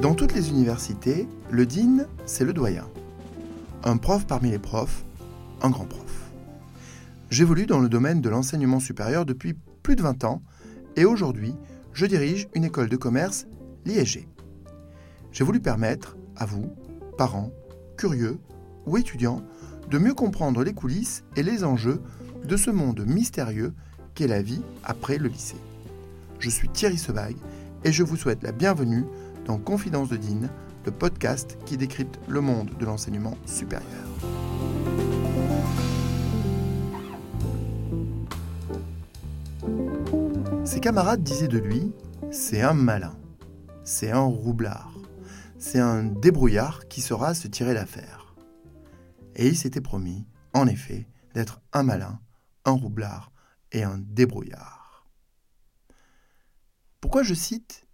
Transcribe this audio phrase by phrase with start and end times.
[0.00, 2.88] Dans toutes les universités, le dean, c'est le doyen.
[3.82, 5.04] Un prof parmi les profs,
[5.60, 6.30] un grand prof.
[7.30, 10.40] J'évolue dans le domaine de l'enseignement supérieur depuis plus de 20 ans
[10.94, 11.52] et aujourd'hui,
[11.94, 13.48] je dirige une école de commerce,
[13.86, 14.28] l'ISG.
[15.32, 16.70] J'ai voulu permettre à vous,
[17.16, 17.50] parents,
[17.96, 18.38] curieux
[18.86, 19.42] ou étudiants,
[19.90, 22.00] de mieux comprendre les coulisses et les enjeux
[22.44, 23.74] de ce monde mystérieux
[24.14, 25.60] qu'est la vie après le lycée.
[26.38, 27.34] Je suis Thierry Sebag
[27.84, 29.04] et je vous souhaite la bienvenue
[29.44, 30.48] dans Confidence de Dean,
[30.84, 33.88] le podcast qui décrypte le monde de l'enseignement supérieur.
[40.64, 41.92] Ses camarades disaient de lui
[42.30, 43.16] c'est un malin,
[43.84, 44.92] c'est un roublard,
[45.58, 48.34] c'est un débrouillard qui saura se tirer l'affaire.
[49.34, 52.20] Et il s'était promis, en effet, d'être un malin,
[52.64, 53.32] un roublard
[53.72, 54.77] et un débrouillard.
[57.00, 57.86] Pourquoi je cite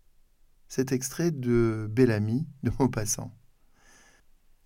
[0.67, 3.37] cet extrait de Bellamy de Maupassant?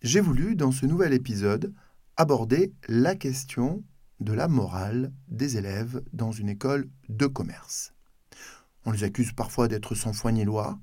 [0.01, 1.75] J'ai voulu, dans ce nouvel épisode,
[2.17, 3.83] aborder la question
[4.21, 7.95] de la morale des élèves dans une école de commerce.
[8.85, 10.79] On les accuse parfois d'être sans foi ni loi,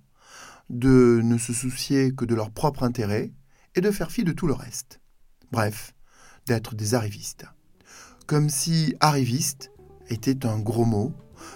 [0.70, 3.32] de ne se soucier que de leur propre intérêt
[3.76, 5.00] et de faire fi de tout le reste.
[5.54, 5.96] Bref,
[6.46, 7.46] d'être des arrivistes.
[8.28, 9.72] Comme si arriviste
[10.10, 11.14] était un gros mot,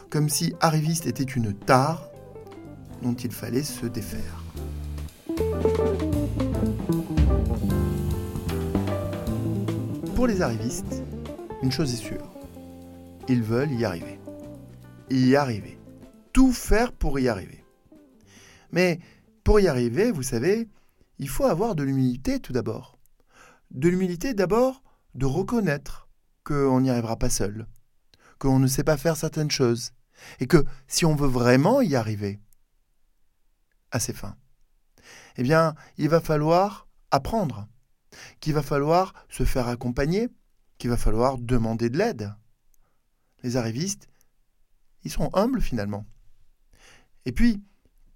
[0.09, 2.09] comme si arriviste était une tare
[3.01, 4.43] dont il fallait se défaire.
[10.15, 11.03] Pour les arrivistes,
[11.61, 12.29] une chose est sûre,
[13.27, 14.19] ils veulent y arriver.
[15.09, 15.77] Y arriver.
[16.33, 17.63] Tout faire pour y arriver.
[18.71, 18.99] Mais
[19.43, 20.67] pour y arriver, vous savez,
[21.17, 22.97] il faut avoir de l'humilité tout d'abord.
[23.71, 24.83] De l'humilité d'abord
[25.15, 26.07] de reconnaître
[26.43, 27.67] qu'on n'y arrivera pas seul,
[28.39, 29.91] qu'on ne sait pas faire certaines choses,
[30.39, 32.39] et que si on veut vraiment y arriver
[33.91, 34.37] à ses fins,
[35.37, 37.67] eh bien, il va falloir apprendre,
[38.39, 40.29] qu'il va falloir se faire accompagner,
[40.77, 42.33] qu'il va falloir demander de l'aide.
[43.43, 44.09] Les arrivistes,
[45.03, 46.05] ils sont humbles finalement.
[47.25, 47.63] Et puis,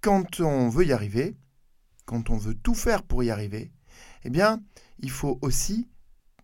[0.00, 1.36] quand on veut y arriver,
[2.04, 3.72] quand on veut tout faire pour y arriver,
[4.24, 4.62] eh bien,
[4.98, 5.88] il faut aussi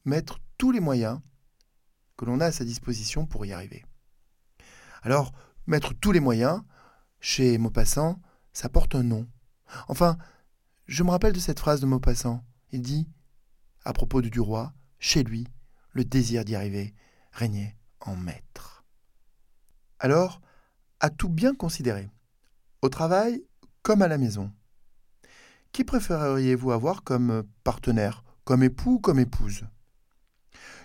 [0.04, 1.20] mettre tous les moyens
[2.20, 3.82] que l'on a à sa disposition pour y arriver.
[5.00, 5.32] Alors,
[5.66, 6.60] mettre tous les moyens,
[7.18, 8.20] chez Maupassant,
[8.52, 9.26] ça porte un nom.
[9.88, 10.18] Enfin,
[10.84, 12.44] je me rappelle de cette phrase de Maupassant.
[12.72, 13.08] Il dit,
[13.86, 15.46] à propos du roi, chez lui,
[15.92, 16.94] le désir d'y arriver
[17.32, 18.84] régnait en maître.
[19.98, 20.42] Alors,
[21.00, 22.10] à tout bien considérer,
[22.82, 23.42] au travail
[23.80, 24.52] comme à la maison,
[25.72, 29.64] qui préféreriez-vous avoir comme partenaire, comme époux, comme épouse?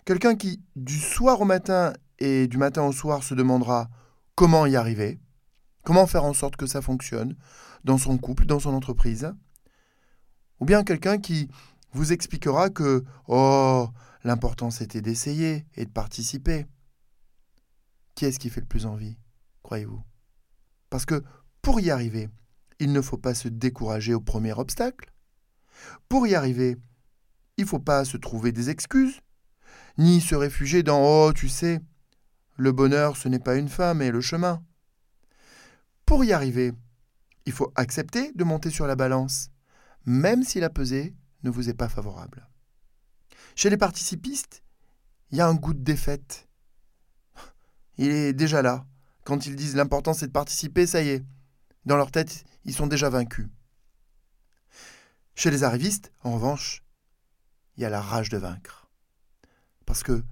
[0.05, 3.89] Quelqu'un qui, du soir au matin et du matin au soir, se demandera
[4.35, 5.19] comment y arriver,
[5.83, 7.35] comment faire en sorte que ça fonctionne
[7.83, 9.33] dans son couple, dans son entreprise
[10.59, 11.49] Ou bien quelqu'un qui
[11.91, 13.87] vous expliquera que, oh,
[14.23, 16.65] l'important c'était d'essayer et de participer.
[18.15, 19.17] Qui est-ce qui fait le plus envie,
[19.63, 20.03] croyez-vous?
[20.89, 21.23] Parce que
[21.61, 22.29] pour y arriver,
[22.79, 25.11] il ne faut pas se décourager au premier obstacle.
[26.09, 26.77] Pour y arriver,
[27.57, 29.21] il ne faut pas se trouver des excuses,
[29.97, 31.79] ni se réfugier dans Oh, tu sais,
[32.57, 34.63] le bonheur ce n'est pas une femme et le chemin.
[36.05, 36.73] Pour y arriver,
[37.45, 39.49] il faut accepter de monter sur la balance,
[40.05, 42.47] même si la pesée ne vous est pas favorable.
[43.55, 44.63] Chez les participistes,
[45.31, 46.47] il y a un goût de défaite.
[47.97, 48.85] Il est déjà là.
[49.23, 51.25] Quand ils disent l'important c'est de participer, ça y est.
[51.85, 53.47] Dans leur tête, ils sont déjà vaincus.
[55.35, 56.83] Chez les arrivistes, en revanche,
[57.77, 58.84] il y a la rage de vaincre.
[59.85, 60.23] Parce que,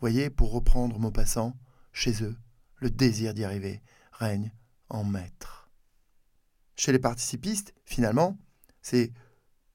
[0.00, 1.56] voyez, pour reprendre Maupassant,
[1.92, 2.36] chez eux,
[2.76, 3.82] le désir d'y arriver
[4.12, 4.52] règne
[4.88, 5.70] en maître.
[6.76, 8.38] Chez les participistes, finalement,
[8.80, 9.12] c'est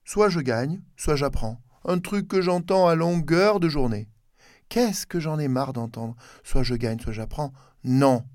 [0.03, 1.61] soit je gagne, soit j'apprends.
[1.85, 4.09] Un truc que j'entends à longueur de journée.
[4.69, 7.53] Qu'est-ce que j'en ai marre d'entendre Soit je gagne, soit j'apprends?
[7.83, 8.25] Non.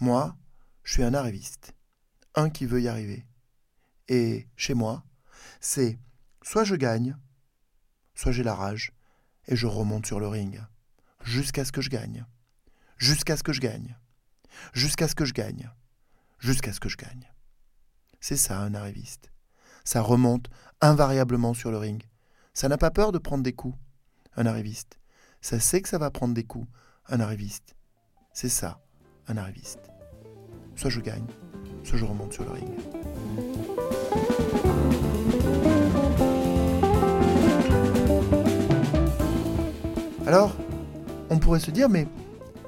[0.00, 0.36] Moi,
[0.82, 1.74] je suis un arriviste.
[2.34, 3.26] Un qui veut y arriver.
[4.08, 5.04] Et chez moi,
[5.60, 5.98] c'est
[6.42, 7.16] soit je gagne,
[8.14, 8.92] soit j'ai la rage,
[9.48, 10.60] et je remonte sur le ring.
[11.22, 12.24] Jusqu'à ce que je gagne.
[12.96, 13.96] Jusqu'à ce que je gagne.
[14.72, 15.70] Jusqu'à ce que je gagne.
[16.38, 17.30] Jusqu'à ce que je gagne.
[18.20, 19.30] C'est ça un arriviste.
[19.84, 20.48] Ça remonte
[20.80, 22.02] invariablement sur le ring.
[22.54, 23.76] Ça n'a pas peur de prendre des coups,
[24.36, 24.98] un arriviste.
[25.40, 26.68] Ça sait que ça va prendre des coups,
[27.08, 27.76] un arriviste.
[28.32, 28.80] C'est ça,
[29.28, 29.90] un arriviste.
[30.76, 31.26] Soit je gagne,
[31.82, 33.03] soit je remonte sur le ring.
[40.34, 40.56] Alors,
[41.30, 42.08] on pourrait se dire, mais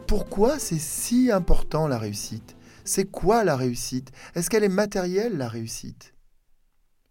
[0.07, 2.55] pourquoi c'est si important la réussite?
[2.85, 4.13] C'est quoi la réussite?
[4.37, 6.15] Est-ce qu'elle est matérielle, la réussite?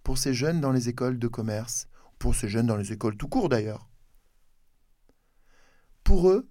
[0.02, 3.28] Pour ces jeunes dans les écoles de commerce, pour ces jeunes dans les écoles tout
[3.28, 3.90] court d'ailleurs.
[6.06, 6.50] Pour eux,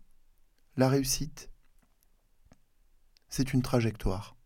[0.77, 1.49] la réussite,
[3.31, 4.37] c'est une trajectoire.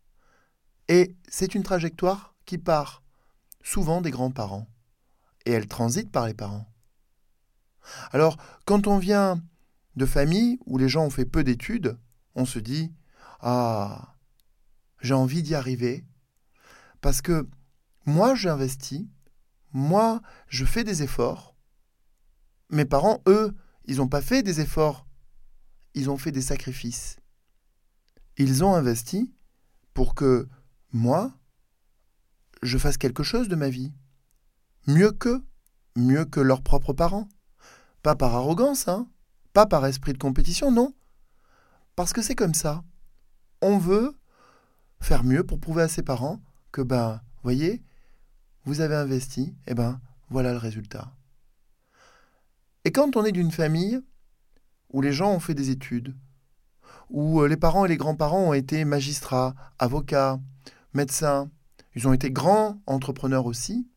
[0.87, 3.03] Et c'est une trajectoire qui part
[3.61, 4.69] souvent des grands-parents.
[5.45, 6.65] Et elle transite par les parents.
[8.11, 9.41] Alors, quand on vient
[9.95, 11.97] de familles où les gens ont fait peu d'études,
[12.35, 12.91] on se dit
[13.39, 14.15] Ah,
[15.01, 16.05] j'ai envie d'y arriver,
[17.01, 17.47] parce que
[18.05, 19.07] moi j'investis,
[19.71, 21.55] moi je fais des efforts.
[22.69, 23.55] Mes parents, eux,
[23.85, 25.07] ils n'ont pas fait des efforts,
[25.95, 27.17] ils ont fait des sacrifices.
[28.37, 29.33] Ils ont investi
[29.93, 30.47] pour que
[30.91, 31.33] moi,
[32.61, 33.91] je fasse quelque chose de ma vie.
[34.87, 35.43] Mieux qu'eux,
[35.95, 37.27] mieux que leurs propres parents.
[38.03, 39.07] Pas par arrogance, hein,
[39.53, 40.93] pas par esprit de compétition, non.
[41.95, 42.83] Parce que c'est comme ça.
[43.61, 44.15] On veut
[45.01, 46.39] faire mieux pour prouver à ses parents
[46.71, 47.81] que, ben, voyez,
[48.65, 49.99] vous avez investi, et ben,
[50.29, 51.11] voilà le résultat.
[52.85, 53.99] Et quand on est d'une famille
[54.91, 56.15] où les gens ont fait des études,
[57.09, 60.39] où euh, les parents et les grands-parents ont été magistrats, avocats,
[60.93, 61.49] médecins,
[61.95, 63.87] ils ont été grands entrepreneurs aussi,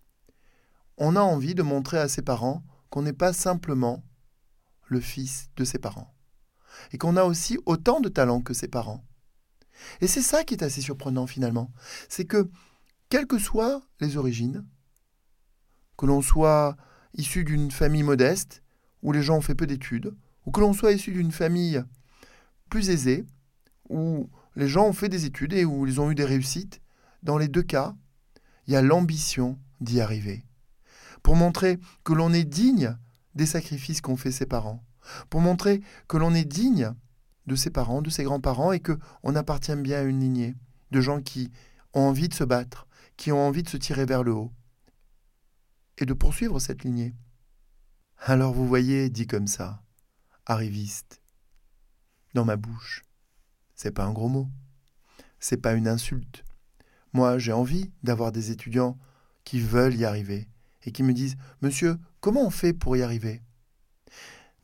[0.99, 4.05] on a envie de montrer à ses parents qu'on n'est pas simplement
[4.85, 6.15] le fils de ses parents,
[6.93, 9.03] et qu'on a aussi autant de talent que ses parents.
[10.03, 11.73] Et c'est ça qui est assez surprenant finalement,
[12.11, 12.51] c'est que,
[13.09, 14.67] quelles que soient les origines,
[15.97, 16.77] que l'on soit
[17.15, 18.63] issu d'une famille modeste,
[19.03, 21.83] où les gens ont fait peu d'études, ou que l'on soit issu d'une famille
[22.69, 23.25] plus aisée,
[23.89, 26.83] où les gens ont fait des études et où ils ont eu des réussites,
[27.23, 27.97] dans les deux cas,
[28.67, 30.45] il y a l'ambition d'y arriver.
[31.23, 32.97] Pour montrer que l'on est digne
[33.35, 34.85] des sacrifices qu'ont fait ses parents.
[35.31, 36.93] Pour montrer que l'on est digne
[37.47, 40.55] de ses parents, de ses grands-parents et que on appartient bien à une lignée
[40.91, 41.51] de gens qui
[41.95, 42.87] ont envie de se battre,
[43.17, 44.53] qui ont envie de se tirer vers le haut
[45.99, 47.15] et de poursuivre cette lignée.
[48.19, 49.83] Alors vous voyez, dit comme ça,
[50.47, 51.23] arriviste,
[52.35, 53.03] dans ma bouche.
[53.75, 54.49] C'est pas un gros mot.
[55.41, 56.45] C'est pas une insulte.
[57.13, 58.97] Moi, j'ai envie d'avoir des étudiants
[59.45, 60.49] qui veulent y arriver
[60.85, 63.43] et qui me disent Monsieur, comment on fait pour y arriver?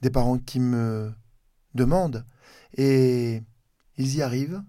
[0.02, 1.12] Des parents qui me
[1.74, 2.24] demandent
[2.76, 3.42] et
[3.96, 4.62] ils y arrivent,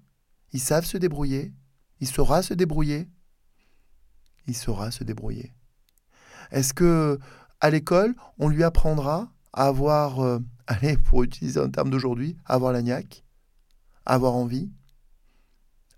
[0.54, 1.54] ils savent se débrouiller,
[2.00, 3.08] il saura se débrouiller,
[4.48, 5.54] il saura se débrouiller.
[6.52, 7.20] Est-ce que
[7.62, 12.72] à l'école, on lui apprendra à avoir, euh, allez, pour utiliser un terme d'aujourd'hui, avoir
[12.72, 13.24] la niaque,
[14.06, 14.72] à avoir envie,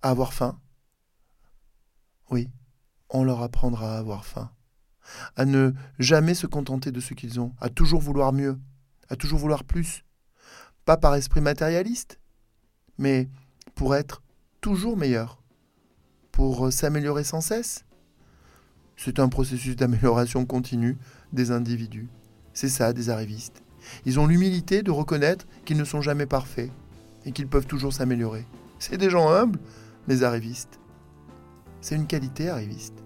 [0.01, 0.59] à avoir faim?
[2.31, 2.49] Oui,
[3.09, 4.51] on leur apprendra à avoir faim,
[5.35, 8.57] à ne jamais se contenter de ce qu'ils ont, à toujours vouloir mieux,
[9.09, 10.03] à toujours vouloir plus,
[10.85, 12.19] pas par esprit matérialiste,
[12.97, 13.29] mais
[13.75, 14.21] pour être
[14.61, 15.41] toujours meilleur,
[16.31, 17.85] pour euh, s'améliorer sans cesse.
[18.95, 20.97] C'est un processus d'amélioration continue
[21.33, 22.09] des individus.
[22.53, 23.63] C'est ça des arrivistes.
[24.05, 26.69] Ils ont l'humilité de reconnaître qu'ils ne sont jamais parfaits
[27.25, 28.45] et qu'ils peuvent toujours s'améliorer.
[28.79, 29.59] C'est des gens humbles,
[30.07, 30.79] les arrivistes.
[31.81, 33.00] C'est une qualité arriviste.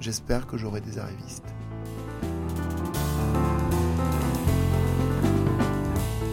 [0.00, 1.44] J'espère que j'aurai des arrivistes.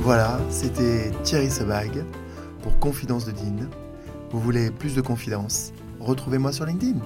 [0.01, 2.05] Voilà, c'était Thierry Sebag
[2.61, 3.67] pour Confidence de Dean.
[4.31, 6.99] Vous voulez plus de confidence Retrouvez-moi sur LinkedIn.